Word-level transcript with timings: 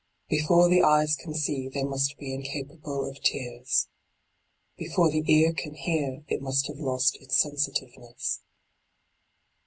Before 0.29 0.67
the 0.67 0.81
eyes 0.81 1.15
can 1.15 1.35
see, 1.35 1.69
they 1.69 1.83
must 1.83 2.17
be 2.17 2.33
incapable 2.33 3.07
of 3.07 3.21
tears. 3.21 3.87
Before 4.75 5.11
the 5.11 5.23
ear 5.31 5.53
can 5.53 5.75
hear, 5.75 6.23
it 6.27 6.41
must 6.41 6.65
have 6.69 6.79
lost 6.79 7.19
its 7.21 7.37
sensitiveness. 7.39 8.41